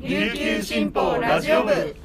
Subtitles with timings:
[0.00, 1.96] 琉球新報ラジオ部。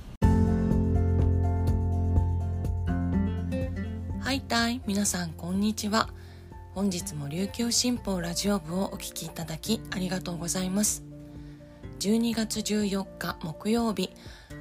[4.20, 6.10] はいたい皆さんこんにちは。
[6.74, 11.04] 本日も琉球新報ラジオ部をお聞きいただきありがとうございます。
[12.00, 14.10] 12月14日木曜日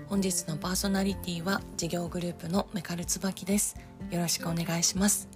[0.08, 3.76] 本日のパーソナリティは事業グループのメカルツバキです。
[4.10, 5.30] よろしくお願いします。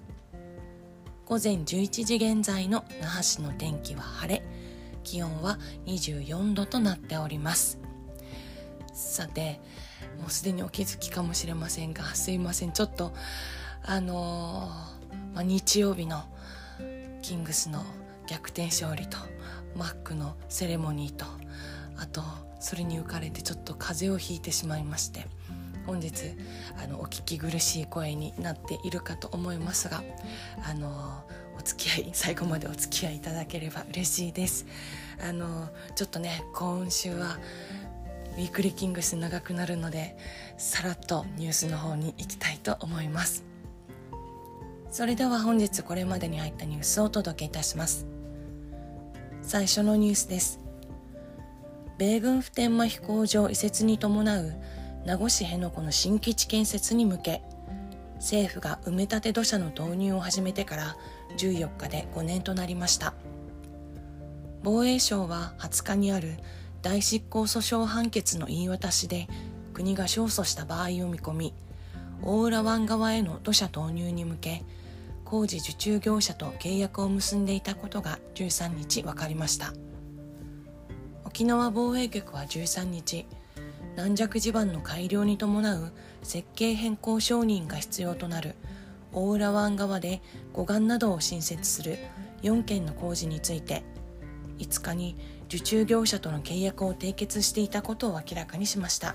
[1.24, 4.42] 午前11時現在の那覇市の天気は晴れ
[5.02, 7.85] 気温は24度となっております。
[8.96, 9.60] さて
[10.18, 12.72] もうすでにお気づきかもしれませんがすいません。
[12.72, 13.12] ちょっと
[13.84, 16.24] あのー、まあ、日曜日の
[17.22, 17.84] キングスの
[18.26, 19.18] 逆転勝利と
[19.76, 21.26] マックのセレモニーと
[21.98, 22.22] あと
[22.58, 25.26] それに浮かれてちょっと風邪をひいてしまいまして
[25.86, 26.32] 本日
[26.82, 30.02] あのお聞き苦しい声になっているかと思いますが
[30.68, 31.22] あの
[31.58, 34.66] お付き合い最後までお付き合いいただければ嬉しいです。
[35.26, 37.38] あのちょっとね今週は
[38.36, 40.16] ウィークリーキングス長くなるので
[40.58, 43.44] さらっとニュースの方に行きたいと思います。
[44.90, 48.06] それでは本日これまでに入ったニュースをお届けいたします。
[49.42, 50.60] 最初のニュースです。
[51.98, 54.52] 米軍普天間飛行場移設に伴う
[55.06, 57.42] 名護市辺野古の新基地建設に向け
[58.16, 60.96] 政府が埋め立て土砂の導入を始めてから
[61.38, 63.14] 14日で5年となりました。
[64.62, 66.38] 防衛省は20日にある
[66.86, 69.26] 大執行訴訟判決の言い渡しで
[69.74, 71.52] 国が勝訴した場合を見込み
[72.22, 74.62] 大浦湾側への土砂投入に向け
[75.24, 79.72] 工事受注業者と契約を結んでいたことが13日分かりました。
[81.24, 83.26] 沖縄防衛局は13日
[83.96, 85.92] 軟弱地盤の改良に伴う
[86.22, 88.54] 設計変更承認が必要となる
[89.12, 91.98] 大浦湾側で護岸などを新設する
[92.42, 93.82] 4件の工事について
[94.60, 95.16] 5日に
[95.48, 99.14] 受注業者との契約を締結していたことを明らかにしました。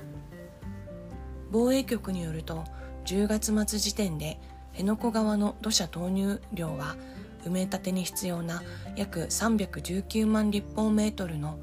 [1.51, 2.63] 防衛局によると
[3.05, 4.39] 10月末時点で
[4.71, 6.95] 辺野古側の土砂投入量は
[7.43, 8.63] 埋め立てに必要な
[8.95, 11.59] 約319万立方メートルの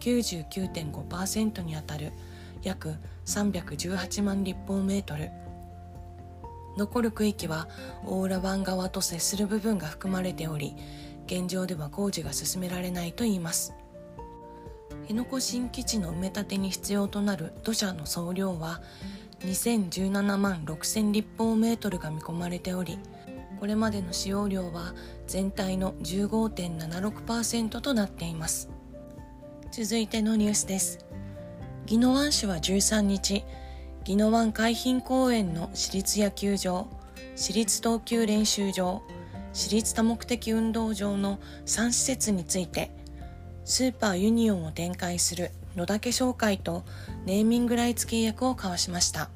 [0.00, 2.12] 99.5%にあたる
[2.62, 2.94] 約
[3.26, 5.30] 318万立方メートル。
[6.76, 7.68] 残る区域は
[8.06, 10.74] 大浦湾側と接する部分が含まれており
[11.26, 13.74] 現状では工事が進められないといいます。
[15.12, 18.80] 辺野古新基地の埋め立てに必要となる土砂の総量は
[19.40, 22.98] 2017万6000立方メートルが見込まれており
[23.60, 24.94] これまでの使用量は
[25.26, 28.70] 全体の15.76%となっています。
[29.70, 31.04] 続いてのニュースです。
[31.86, 33.44] 宜野湾市は13日
[34.08, 36.88] 宜野湾海浜公園の私立野球場
[37.36, 39.02] 私立投球練習場
[39.52, 43.01] 私立多目的運動場の3施設について
[43.64, 46.84] スーパーユニオンを展開する野岳商会と
[47.24, 49.30] ネーミングライツ契約を交わしました。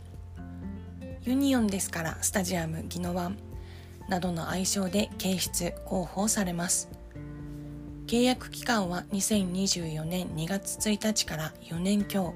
[1.22, 3.36] ユニオンですからスタジアム宜野湾
[4.09, 6.88] などの愛称で掲出広報されます。
[8.06, 12.34] 契約期間は2024年2月1日から4年強。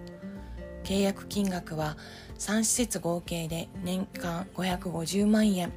[0.83, 1.97] 契約金額は
[2.39, 5.73] 3施設合計で年間550万円。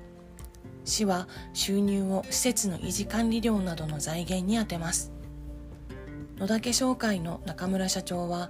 [0.85, 5.12] 市は収入を施設の維持管理料などの財源に充てます。
[6.37, 8.49] 野岳商会の中村社長は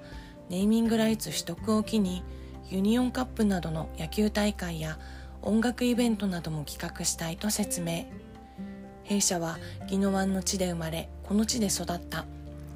[0.50, 2.24] ネーミングライツ取得を機に
[2.70, 4.98] ユニオンカップなどの野球大会や
[5.42, 8.06] 音楽イベントなども企画したいと説明。
[9.04, 9.58] 弊社は
[9.90, 12.26] 宜野湾の地で生まれこの地で育った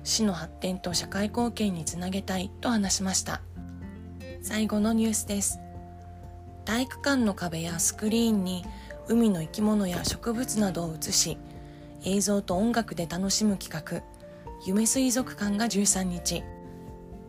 [0.04, 3.42] 市の発展と社会貢献につなげたいと話しました。
[4.42, 5.60] 最後のニュースです。
[6.66, 8.66] 体育館の壁やスクリーンに
[9.08, 11.38] 海の生き物や植物などを映し
[12.04, 14.17] 映像と音楽で楽しむ企画。
[14.66, 16.44] 夢水族館が13日。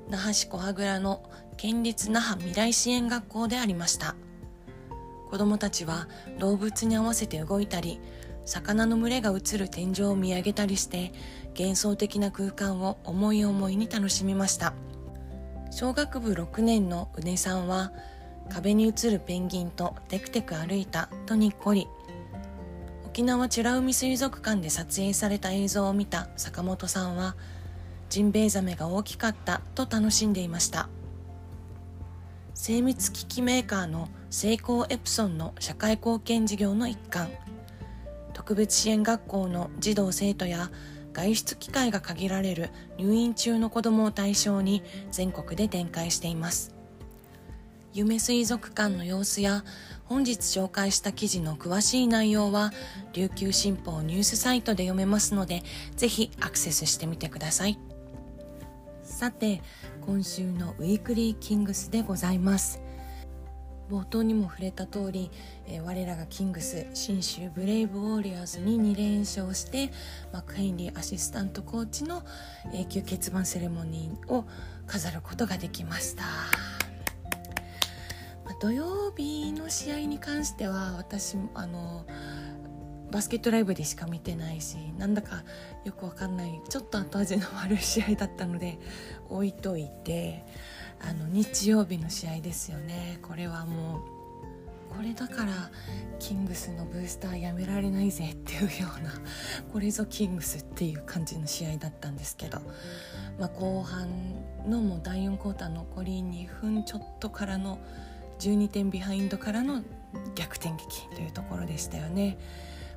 [0.09, 1.23] 那覇市小羽倉の
[1.57, 4.17] 県立那覇未来支援学校でありました。
[5.31, 6.09] 子どもたちは
[6.39, 8.01] 動物に合わせて動いたり
[8.47, 11.13] 魚の群れが映る天井を見上げたりして
[11.59, 14.73] 幻想的な空間を思い思いに楽しみました。
[15.71, 17.93] 小学部6年のうねさんは
[18.49, 21.87] 壁に映るペンギンとテクテク歩いたとにっこり
[23.19, 27.35] 沖縄美ら海水族館で撮影された映像を見た坂本さんは
[28.09, 30.89] ジンベエザメが大きかったと楽しんでいました。
[32.55, 37.29] 精密機器メーカーのセイコーエプソンの社会貢献事業の一環。
[38.35, 40.71] 特別支援学校の児童生徒や
[41.13, 46.73] 外出機会が限られる入院中の子どもを対象に全国で展開しています。
[47.95, 49.65] 夢水族館の様子や
[50.09, 52.73] 本日紹介した記事の詳しい内容は
[53.13, 55.63] 琉球新報ニュースサイトで読めますので
[55.97, 57.79] ぜひアクセスしてみてください。
[59.03, 59.63] さて
[60.07, 62.81] 今週のウィークリーキングスでございます。
[63.91, 65.31] 冒頭にも触れた通り、
[65.67, 69.91] えー、我らがキングス信州ブレイブウォーリアーズに2連勝して
[70.33, 72.23] マクヘンリーアシスタントコーチの
[72.75, 74.45] 永久欠番セレモニーを
[74.87, 76.25] 飾ることができました、
[78.61, 82.05] 土曜日の試合に関しては私あの
[83.11, 85.45] バスケットライブでしか見てないしなんだか
[85.85, 88.79] よくわかんないちょっと後味の悪い試合だったので
[89.29, 90.45] 置いといて
[91.01, 93.21] あの日曜日の試合ですよね。
[93.23, 94.19] これはもう
[94.97, 95.71] これだから
[96.19, 99.13] キングスのブースターやめられないぜっていうような
[99.73, 102.59] これぞキングスっていう感じの試合だったんですけど、
[103.39, 104.09] まあ、後半
[104.67, 107.79] のもう第4クォーター残り2分ちょっとからの
[108.39, 109.83] 12点ビハインドからの
[110.35, 112.39] 逆転劇というところでしたよね。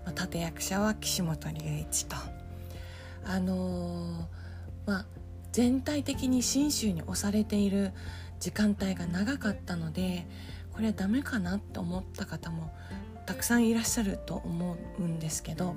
[0.05, 2.15] まあ、立役者は岸本隆一と
[3.25, 5.05] あのー、まあ
[5.51, 7.91] 全体的に信州に押されている
[8.39, 10.25] 時間帯が長かったので
[10.73, 12.73] これはダメかなって思った方も
[13.25, 15.75] たくさんいらっしゃると思うんですけど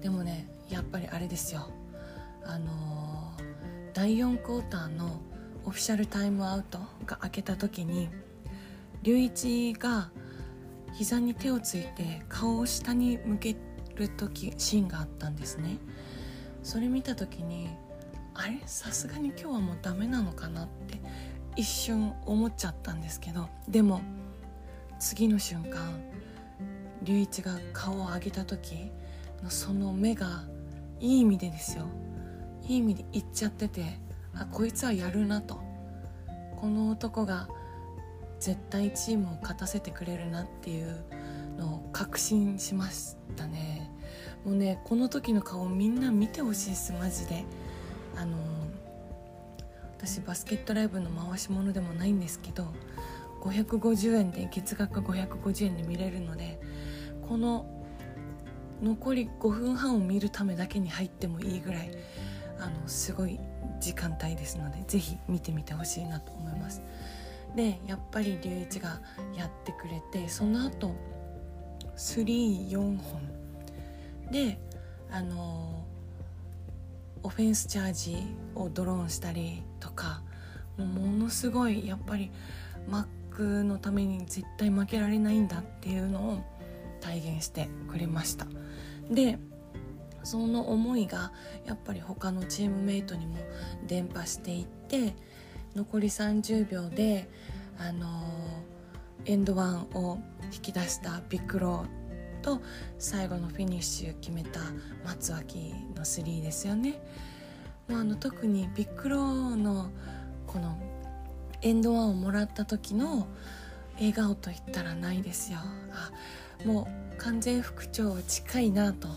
[0.00, 1.68] でもねやっぱりあれですよ
[2.44, 3.42] あのー、
[3.92, 5.20] 第4クォーターの
[5.64, 8.08] オフィシャルタイムアウトが明けた時に
[9.04, 10.10] 隆一が
[10.92, 13.56] 膝に手をついて顔を下に向け
[13.96, 15.78] る時シーンがあったんですね。
[16.62, 17.68] それ見た時に
[18.34, 18.60] あれ？
[18.66, 21.00] さすがに今日はもうダメなのかなって
[21.56, 24.00] 一瞬思っちゃったんですけどでも
[24.98, 26.00] 次の瞬間
[27.02, 28.90] 龍一が顔を上げた時
[29.42, 30.44] のその目が
[31.00, 31.84] いい意味でですよ。
[32.62, 33.98] いい意味で言っちゃってて
[34.34, 35.60] あこいつはやるなと。
[36.56, 37.48] この男が
[38.40, 41.04] 絶対チームを勝たせてくれるなっていう
[41.58, 43.90] のを確信しましたね
[44.44, 47.44] もうねこの時の顔みんな見てほしいですマジで
[48.16, 48.36] あの
[49.96, 52.68] 私バスケットライブの回し物でもないんですけど
[53.40, 56.60] 550円で月額550円で見れるので
[57.28, 57.66] この
[58.82, 61.90] 残り5分半を見るためだけに入ってもいいぐらい
[62.60, 63.38] あのすごい
[63.80, 66.82] 時間帯ですので是非見てみてほしいなと思います。
[67.54, 69.00] でやっぱり龍一が
[69.36, 70.94] やってくれてその後
[71.96, 72.98] 34本。
[74.30, 74.60] で
[75.10, 75.84] あの
[77.22, 78.16] オフェンスチャージ
[78.54, 80.22] をドローンしたりとか
[80.76, 82.30] ものすごいやっぱり
[82.88, 86.38] マックのために絶対負けられないんだっていうのを
[87.00, 88.46] 体現してくれました。
[89.10, 89.38] で
[90.24, 91.32] その思いが
[91.64, 93.36] やっぱり他のチームメイトにも
[93.86, 95.14] 伝播していって
[95.78, 97.28] 残り30秒で、
[97.78, 100.18] あのー、 and one を
[100.52, 102.60] 引き出したヴィック・ローと
[102.98, 104.58] 最後のフィニッシュ決めた
[105.04, 107.00] 松脇の3ですよね。
[107.86, 109.90] まあ、あの特にビッグローの
[110.48, 110.76] この
[111.62, 113.28] エンドワンをもらった時の
[113.98, 115.58] 笑顔といったらないですよ
[115.92, 116.10] あ
[116.64, 119.08] もう完全復調近いなと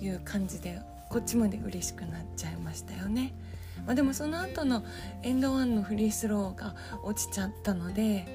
[0.00, 3.32] いう感じでこっちまで嬉しくなっちゃいましたよね。
[3.86, 4.84] まあ、でもその後の
[5.22, 8.26] エンドワンのフリースローが落ちちゃったので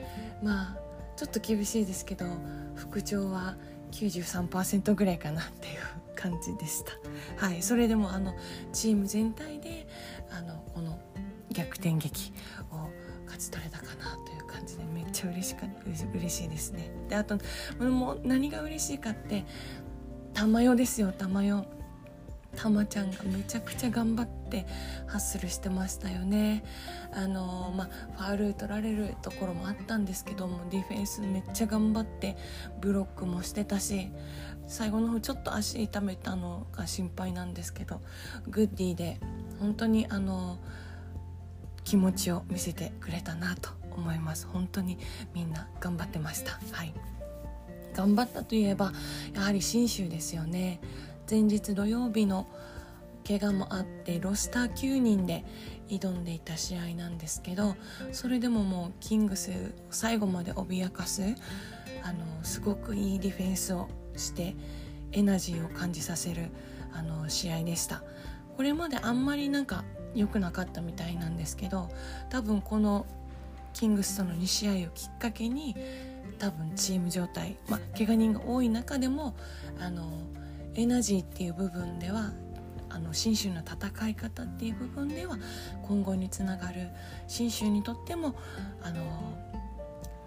[0.42, 0.78] まあ
[1.16, 2.26] ちょっと厳しいですけど
[2.76, 3.56] 復調は
[3.92, 5.80] 93%ぐらいかなっていう
[6.16, 7.46] 感じでした。
[7.46, 8.34] はい、それでもあの
[8.72, 9.88] チーム全体で
[10.32, 11.00] あのこの
[11.52, 12.34] 逆転劇
[12.72, 12.90] を
[13.26, 15.68] 勝ち取れたかなという感じでめっちゃ嬉しか
[16.16, 16.92] 嬉しいですね。
[17.10, 17.38] であと
[17.80, 19.46] もう何が嬉しいかって
[20.34, 21.83] 玉代ですよ玉代。
[22.56, 24.66] たまちゃんがめちゃくちゃ頑張って
[25.08, 26.64] ハッスルしてましたよね。
[27.12, 32.38] あのまあファウル取られるところもあったんですけどもディフェンスめっちゃ頑張って
[32.82, 34.12] ブロックもしてたし
[34.68, 38.02] 最後の方ちょっと足痛めたのが心配なんですけど
[38.48, 39.20] グッディで
[39.60, 40.60] 本当にあの
[41.84, 44.48] 気持ちを見せてくれたなと思います。
[44.48, 44.98] 本当に
[45.34, 46.60] みんな頑張ってました。
[46.72, 46.94] はい。
[47.94, 48.92] 頑張ったといえば
[49.36, 50.80] やはり信州ですよね。
[51.30, 52.48] 前日土曜日の
[53.26, 55.46] 怪我もあってロスター9人で
[55.88, 57.76] 挑んでいた試合なんですけど
[58.12, 61.24] それでももうキングス最後まで脅かす
[62.04, 63.88] あのすごくいいディフェンスを
[64.18, 64.56] して
[65.14, 66.50] エナジーを感じさせる
[66.94, 68.04] あの試合でした。
[68.56, 71.90] これまであんまりなんか良くなかったみたいなんですけど
[72.30, 73.06] 多分この
[73.74, 75.76] キングスとの2試合をきっかけに
[76.38, 79.36] 多分チーム状態まあ怪我人が多い中でも
[79.80, 80.08] あの
[80.76, 82.32] エナジーっていう部分では
[82.90, 85.38] あの信州の戦い方っていう部分では
[85.82, 86.90] 今後につながる
[87.28, 88.36] 信州にとっても
[88.84, 89.38] あの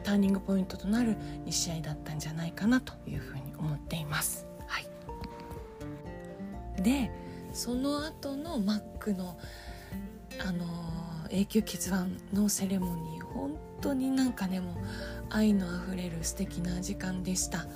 [0.03, 4.47] ターニングポイントとなる2試合だったんじゃないかなというふうに思っています。
[4.67, 7.11] はい、で
[7.53, 9.39] その後のマックの
[10.45, 10.67] あの
[11.31, 14.75] 永久欠番のセレモニー本当になんかねもう
[15.31, 17.67] 愛のあふれる素敵な時間でした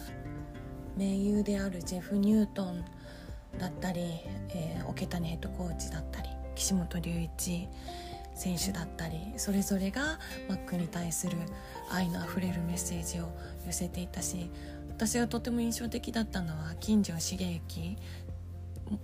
[0.96, 2.84] 盟友であるジェフ・ニュートン
[3.58, 4.00] だったり、
[4.50, 7.68] えー、桶谷ヘッドコーチだったり岸本隆一
[8.34, 10.18] 選手だったりそれぞれが
[10.48, 11.36] マックに対する
[11.90, 13.28] 愛のあふれるメッセージを
[13.66, 14.50] 寄せていたし
[14.88, 17.96] 私がとても印象的だったのは金城茂之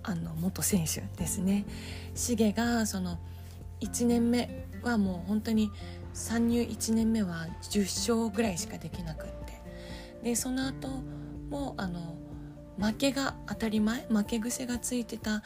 [0.03, 1.65] あの元選手ですね。
[2.13, 3.17] 茂がその
[3.79, 5.71] 1年目はもう本当に
[6.13, 9.61] 参入1年目は10勝ぐらいしかできなくって
[10.23, 10.89] でその後
[11.49, 12.17] もうあの
[12.79, 15.43] 負けが当たり前負け癖がついてた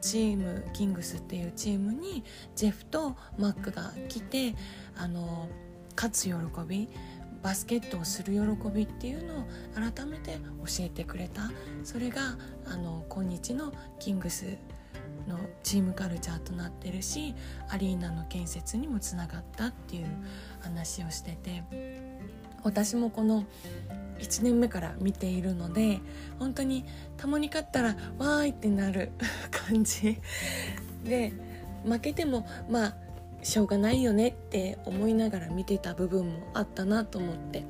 [0.00, 2.22] チームキングスっていうチームに
[2.54, 4.54] ジェフとマックが来て
[4.96, 5.48] あの
[5.96, 6.34] 勝つ喜
[6.66, 6.88] び
[7.42, 11.50] バスケットをする喜びっていうのを改めて教えてくれた。
[11.84, 12.36] それが
[12.66, 14.44] あの今日のキングス
[15.28, 17.34] のチームカルチャーとなってるし
[17.68, 20.06] アリーナの建設にもつながったっていう
[20.60, 21.62] 話をしてて。
[22.66, 23.44] 私もこの
[24.18, 26.00] 1年目から見ているので
[26.38, 26.84] 本当に
[27.16, 29.10] たまに勝ったらわーいってなる
[29.50, 30.18] 感じ。
[31.04, 31.32] で
[31.84, 32.96] 負けてもまあ
[33.42, 37.64] しょうがないよねって思いながら見てた部分もあったなと思って。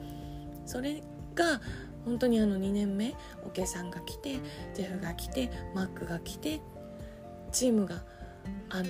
[0.67, 1.01] それ
[1.35, 1.61] が
[2.05, 4.35] 本当にあの2年目おけさんが来て
[4.75, 6.61] ジェフが来てマックが来て
[7.53, 8.03] チームが
[8.69, 8.85] あの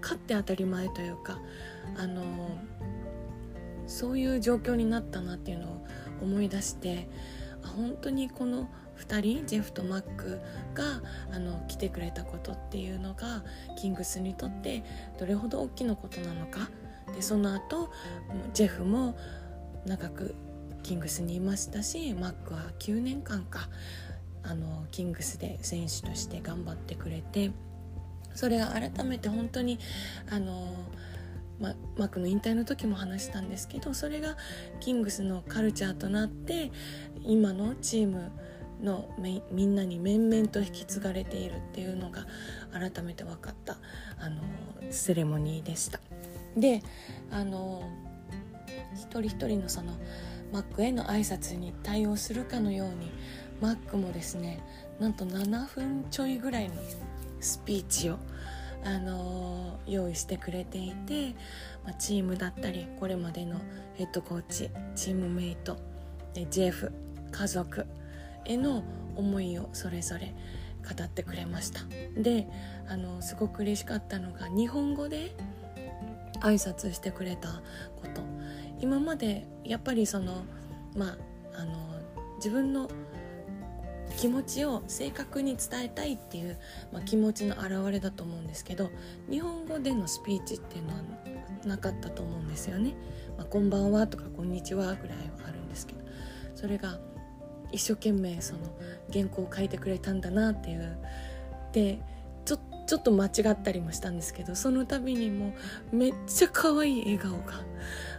[0.00, 1.38] 勝って当たり前というか
[1.96, 2.22] あの
[3.88, 5.86] そういう状況になったなっていうのを
[6.22, 7.08] 思い出して
[7.76, 8.68] 本当にこの
[8.98, 10.40] 2人ジェフとマック
[10.74, 11.02] が
[11.32, 13.44] あの来てくれたことっていうのが
[13.76, 14.84] キングスにとって
[15.18, 16.68] どれほど大きなことなのか。
[17.14, 17.90] でその後
[18.52, 19.16] ジェフも
[19.86, 20.34] 長く
[20.82, 23.68] キングスにいましたしマックは9年間か
[24.42, 27.50] あのキングスで選手として頑張ってくれて
[28.34, 29.78] それが改めて本当に
[30.30, 30.74] あの
[31.60, 34.36] ま、マックの引退の時も話したんですけどそれが
[34.80, 36.70] キングスのカルチャーとなって
[37.24, 38.30] 今のチーム
[38.82, 39.08] の
[39.50, 42.26] みんなに面々と引き継がれているっていうのが
[42.72, 43.76] 改めて分かった
[44.20, 44.40] あの
[44.90, 46.00] セレモニーでした。
[46.56, 46.82] で
[47.30, 47.82] あの
[48.94, 49.92] 一人一人のその
[50.52, 53.10] マックへの挨拶に対応するかのように
[53.60, 54.62] マックもですね
[55.00, 56.74] なんと7分ちょいぐらいの
[57.40, 58.18] スピーチを、
[58.84, 61.34] あの、用意してくれていて、
[61.84, 63.60] まあ、チームだったりこれまでの
[63.94, 65.78] ヘッドコーチチームメイト
[66.50, 66.92] ジェフ
[67.32, 67.86] 家族
[68.44, 68.84] への
[69.16, 70.34] 思いをそれぞれ
[70.84, 71.80] 語ってくれました。
[72.16, 72.46] で
[72.86, 75.34] あのすごく嬉しかったのが日本語で
[76.40, 78.22] 挨拶してくれたこと。
[78.80, 80.44] 今までやっぱりその
[80.96, 81.18] まあ
[81.60, 81.72] あの
[82.36, 82.88] 自分の
[84.18, 86.58] 気持ちを正確に伝えたいっていう、
[86.92, 88.90] まあ、気持ちの表れだと思うんですけど
[89.30, 91.02] 日本語でのスピーチっていうのは
[91.64, 92.94] なかったと思うんですよね。
[93.36, 96.00] まあ、こんばんはとかこんにちはぐらいはあるんですけど
[96.56, 96.98] それが
[97.70, 98.60] 一生懸命その
[99.12, 100.98] 原稿を書いてくれたんだなっていう
[101.70, 102.00] で
[102.44, 102.58] ちょ
[102.88, 105.54] ちょっと間違ったりもしたんですけどその度にも
[105.92, 107.64] うめっちゃ可愛い笑顔が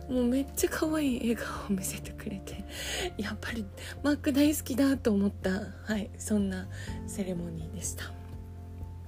[0.10, 2.66] もうめっちゃ可愛い笑顔を見せてくれて
[3.18, 3.66] やっぱり
[4.04, 6.68] マック大好きだと思った、はい、そんな
[7.08, 8.12] セレモニーでした。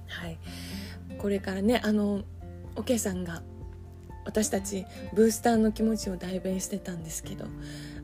[0.06, 0.38] はい、
[1.18, 2.22] これからねあの
[2.76, 3.42] おけさんが
[4.24, 7.46] 私たちブースターの気持ちを代弁してたんですけど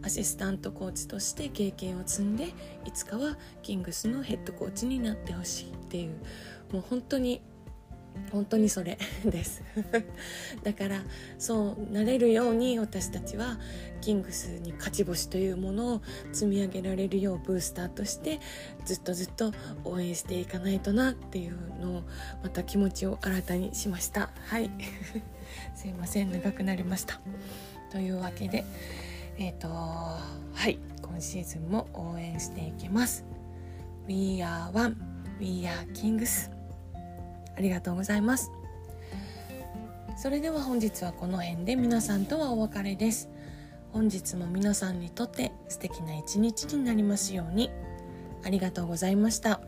[0.02, 2.46] アシスタントコーチとして経験を積んで
[2.84, 6.16] いつかはキングスのヘッドコーチになってほしいっていう
[6.72, 7.42] もう本当に
[8.30, 9.62] 本当にそれ です。
[10.62, 11.02] だから
[11.38, 13.58] そうなれるように私たちは
[14.00, 18.40] キングスに勝ち星というものを積み上げられるようブースターとして
[18.84, 19.52] ずっとずっと
[19.84, 22.02] 応援していかないとなっていうのを
[22.42, 24.30] また気持ちを新たにしました。
[24.46, 24.70] はい。
[25.74, 26.30] すいません。
[26.30, 27.20] 長くなりました。
[27.90, 28.64] というわけで
[29.38, 30.20] えっ、ー、とは
[30.68, 30.78] い。
[31.02, 33.24] 今シーズンも応援していきます。
[34.06, 34.96] We are one.
[35.40, 36.57] We are kings.
[37.58, 38.52] ありがとうございます。
[40.16, 43.28] それでは本日はこの辺で皆さんとはお別れです。
[43.92, 47.70] 本日も皆さんにとって素敵な一日になりますように。
[48.44, 49.60] ありがとうございました。